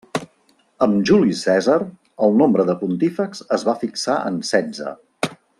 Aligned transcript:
Amb 0.85 1.03
Juli 1.09 1.35
Cèsar, 1.41 1.75
el 2.29 2.35
nombre 2.43 2.67
de 2.71 2.77
pontífex 2.81 3.47
es 3.59 3.69
va 3.71 3.79
fixar 3.87 4.21
en 4.31 4.45
setze. 4.55 4.99